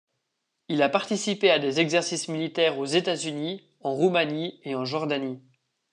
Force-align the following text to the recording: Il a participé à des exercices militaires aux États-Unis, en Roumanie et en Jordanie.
Il 0.67 0.81
a 0.81 0.89
participé 0.89 1.51
à 1.51 1.59
des 1.59 1.79
exercices 1.79 2.27
militaires 2.27 2.79
aux 2.79 2.85
États-Unis, 2.87 3.69
en 3.81 3.93
Roumanie 3.93 4.59
et 4.63 4.73
en 4.73 4.83
Jordanie. 4.83 5.39